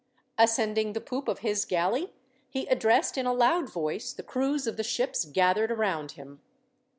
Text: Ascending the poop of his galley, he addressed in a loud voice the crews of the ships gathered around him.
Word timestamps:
Ascending 0.39 0.93
the 0.93 0.99
poop 0.99 1.27
of 1.27 1.39
his 1.45 1.63
galley, 1.63 2.11
he 2.49 2.65
addressed 2.65 3.19
in 3.19 3.27
a 3.27 3.33
loud 3.33 3.71
voice 3.71 4.11
the 4.13 4.23
crews 4.23 4.65
of 4.65 4.75
the 4.75 4.83
ships 4.83 5.25
gathered 5.25 5.69
around 5.71 6.13
him. 6.13 6.41